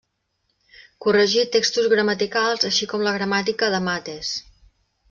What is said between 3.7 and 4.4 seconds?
de Mates.